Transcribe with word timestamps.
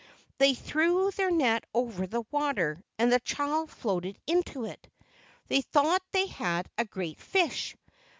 They 0.39 0.55
threw 0.55 1.11
their 1.11 1.29
net 1.29 1.63
over 1.75 2.07
the 2.07 2.23
water 2.31 2.83
and 2.97 3.13
the 3.13 3.19
child 3.19 3.69
floated 3.69 4.17
into 4.25 4.65
it. 4.65 4.91
They 5.47 5.61
thought 5.61 6.01
they 6.11 6.25
had 6.25 6.67
a 6.75 6.85
great 6.85 7.19
fish. 7.19 7.75